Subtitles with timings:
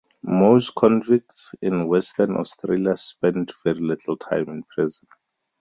[0.23, 5.07] Most convicts in Western Australia spent very little time in prison.